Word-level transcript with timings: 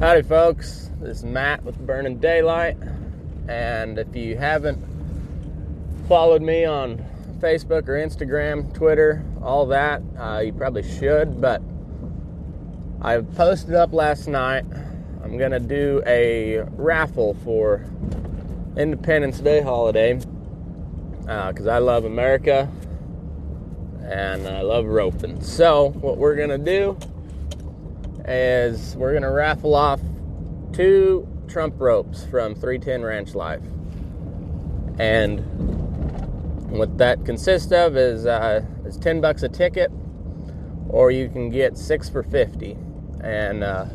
Howdy, 0.00 0.22
folks. 0.22 0.92
This 1.00 1.18
is 1.18 1.24
Matt 1.24 1.64
with 1.64 1.76
Burning 1.84 2.18
Daylight. 2.18 2.76
And 3.48 3.98
if 3.98 4.14
you 4.14 4.36
haven't 4.36 4.78
followed 6.06 6.40
me 6.40 6.64
on 6.64 7.04
Facebook 7.40 7.88
or 7.88 7.94
Instagram, 7.94 8.72
Twitter, 8.72 9.24
all 9.42 9.66
that, 9.66 10.00
uh, 10.16 10.38
you 10.38 10.52
probably 10.52 10.88
should. 10.88 11.40
But 11.40 11.62
I 13.02 13.18
posted 13.22 13.74
up 13.74 13.92
last 13.92 14.28
night. 14.28 14.64
I'm 15.24 15.36
going 15.36 15.50
to 15.50 15.58
do 15.58 16.00
a 16.06 16.58
raffle 16.76 17.34
for 17.42 17.84
Independence 18.76 19.40
Day 19.40 19.62
holiday 19.62 20.14
because 21.22 21.66
uh, 21.66 21.72
I 21.72 21.78
love 21.78 22.04
America 22.04 22.70
and 24.04 24.46
I 24.46 24.60
love 24.60 24.86
roping. 24.86 25.42
So, 25.42 25.88
what 25.88 26.18
we're 26.18 26.36
going 26.36 26.50
to 26.50 26.56
do 26.56 26.96
is 28.28 28.94
we're 28.96 29.12
going 29.12 29.22
to 29.22 29.30
raffle 29.30 29.74
off 29.74 30.00
two 30.72 31.26
Trump 31.48 31.80
ropes 31.80 32.24
from 32.24 32.54
310 32.54 33.02
Ranch 33.02 33.34
Life. 33.34 33.62
And 34.98 35.40
what 36.70 36.98
that 36.98 37.24
consists 37.24 37.72
of 37.72 37.96
is, 37.96 38.26
uh, 38.26 38.64
is 38.84 38.98
10 38.98 39.20
bucks 39.20 39.42
a 39.42 39.48
ticket, 39.48 39.90
or 40.88 41.10
you 41.10 41.28
can 41.28 41.50
get 41.50 41.78
six 41.78 42.08
for 42.10 42.22
50. 42.22 42.76
And 43.22 43.64
uh, 43.64 43.86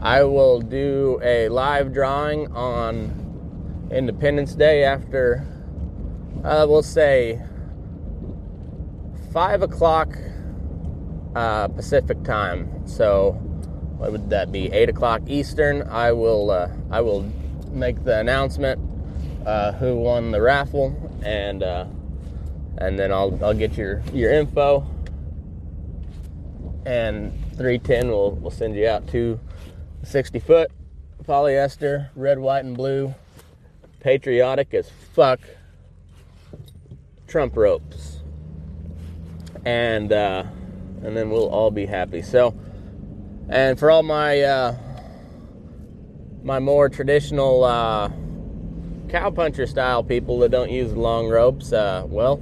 I 0.00 0.24
will 0.24 0.60
do 0.60 1.20
a 1.22 1.48
live 1.48 1.92
drawing 1.92 2.50
on 2.52 3.88
Independence 3.90 4.54
Day 4.54 4.82
after, 4.84 5.46
uh, 6.42 6.66
we'll 6.68 6.82
say, 6.82 7.40
5 9.32 9.62
o'clock 9.62 10.16
uh, 11.36 11.68
Pacific 11.68 12.22
time. 12.24 12.86
So 12.86 13.40
what 14.00 14.12
would 14.12 14.30
that 14.30 14.50
be? 14.50 14.72
Eight 14.72 14.88
o'clock 14.88 15.20
Eastern. 15.26 15.82
I 15.82 16.12
will 16.12 16.50
uh, 16.50 16.70
I 16.90 17.02
will 17.02 17.30
make 17.70 18.02
the 18.02 18.18
announcement 18.18 18.80
uh, 19.44 19.72
who 19.72 19.94
won 19.96 20.30
the 20.30 20.40
raffle, 20.40 20.96
and 21.22 21.62
uh, 21.62 21.84
and 22.78 22.98
then 22.98 23.12
I'll 23.12 23.38
I'll 23.44 23.52
get 23.52 23.76
your 23.76 24.02
your 24.14 24.32
info, 24.32 24.86
and 26.86 27.30
310 27.58 28.08
will 28.08 28.36
will 28.36 28.50
send 28.50 28.74
you 28.74 28.88
out 28.88 29.06
to 29.08 29.38
60 30.02 30.38
foot 30.40 30.70
polyester, 31.24 32.08
red, 32.16 32.38
white, 32.38 32.64
and 32.64 32.74
blue, 32.74 33.14
patriotic 34.00 34.72
as 34.72 34.88
fuck 35.12 35.40
Trump 37.28 37.54
ropes, 37.54 38.20
and 39.66 40.10
uh, 40.10 40.44
and 41.04 41.14
then 41.14 41.28
we'll 41.28 41.50
all 41.50 41.70
be 41.70 41.84
happy. 41.84 42.22
So. 42.22 42.54
And 43.50 43.78
for 43.78 43.90
all 43.90 44.04
my 44.04 44.40
uh, 44.42 44.76
my 46.44 46.60
more 46.60 46.88
traditional 46.88 47.64
uh, 47.64 48.08
cowpuncher 49.08 49.68
style 49.68 50.04
people 50.04 50.38
that 50.38 50.52
don't 50.52 50.70
use 50.70 50.92
long 50.92 51.28
ropes, 51.28 51.72
uh, 51.72 52.04
well, 52.06 52.40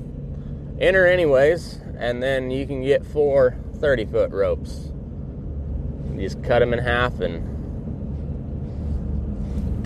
enter 0.79 1.07
anyways, 1.07 1.81
and 1.97 2.23
then 2.23 2.51
you 2.51 2.67
can 2.67 2.83
get 2.83 3.07
four 3.07 3.57
30 3.77 4.05
foot 4.05 4.31
ropes. 4.33 4.93
You 6.13 6.21
just 6.21 6.45
cut 6.45 6.59
them 6.59 6.75
in 6.75 6.79
half 6.79 7.21
and 7.21 7.57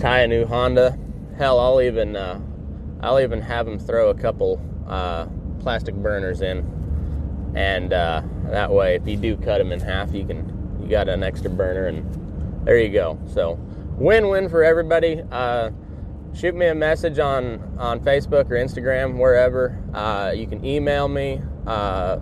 tie 0.00 0.22
a 0.22 0.26
new 0.26 0.44
Honda. 0.44 0.98
Hell, 1.38 1.60
I'll 1.60 1.80
even 1.80 2.16
uh, 2.16 2.40
I'll 3.00 3.20
even 3.20 3.40
have 3.40 3.64
them 3.64 3.78
throw 3.78 4.10
a 4.10 4.14
couple 4.14 4.60
uh, 4.88 5.26
plastic 5.60 5.94
burners 5.94 6.40
in, 6.40 7.52
and 7.54 7.92
uh, 7.92 8.22
that 8.46 8.72
way, 8.72 8.96
if 8.96 9.06
you 9.06 9.16
do 9.16 9.36
cut 9.36 9.58
them 9.58 9.70
in 9.70 9.78
half, 9.78 10.12
you 10.12 10.26
can 10.26 10.51
you 10.82 10.88
got 10.88 11.08
an 11.08 11.22
extra 11.22 11.50
burner, 11.50 11.86
and 11.86 12.66
there 12.66 12.78
you 12.78 12.90
go. 12.90 13.18
So, 13.32 13.58
win-win 13.96 14.48
for 14.48 14.64
everybody. 14.64 15.22
Uh, 15.30 15.70
shoot 16.34 16.54
me 16.54 16.66
a 16.66 16.74
message 16.74 17.18
on 17.18 17.76
on 17.78 18.00
Facebook 18.00 18.50
or 18.50 18.56
Instagram, 18.56 19.16
wherever. 19.18 19.78
Uh, 19.94 20.32
you 20.34 20.46
can 20.46 20.64
email 20.64 21.08
me 21.08 21.40
uh, 21.66 22.18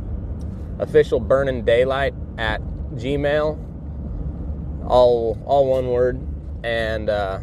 official 0.79 1.21
burning 1.21 1.65
daylight 1.65 2.15
at 2.39 2.61
Gmail, 2.95 3.59
all 4.87 5.39
all 5.47 5.67
one 5.67 5.89
word, 5.89 6.21
and 6.65 7.09
uh, 7.09 7.41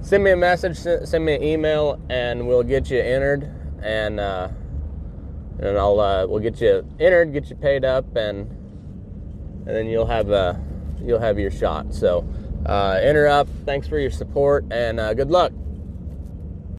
send 0.00 0.22
me 0.22 0.30
a 0.30 0.36
message, 0.36 0.76
send 0.78 1.24
me 1.24 1.34
an 1.34 1.42
email, 1.42 2.00
and 2.10 2.46
we'll 2.46 2.62
get 2.62 2.90
you 2.90 3.00
entered, 3.00 3.50
and 3.82 4.20
uh, 4.20 4.48
and 5.58 5.78
I'll 5.78 5.98
uh, 6.00 6.26
we'll 6.26 6.40
get 6.40 6.60
you 6.60 6.86
entered, 7.00 7.32
get 7.32 7.48
you 7.48 7.56
paid 7.56 7.84
up, 7.84 8.14
and 8.16 8.55
and 9.66 9.76
then 9.76 9.86
you'll 9.86 10.06
have 10.06 10.30
uh, 10.30 10.54
you'll 11.02 11.20
have 11.20 11.38
your 11.38 11.50
shot. 11.50 11.92
So 11.92 12.26
uh, 12.66 12.98
enter 13.02 13.26
up. 13.26 13.48
Thanks 13.64 13.88
for 13.88 13.98
your 13.98 14.10
support 14.10 14.64
and 14.70 14.98
uh, 14.98 15.14
good 15.14 15.30
luck. 15.30 15.52